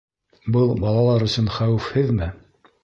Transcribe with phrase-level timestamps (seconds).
[0.55, 2.35] Был балалар өсөн хәүефһеҙме?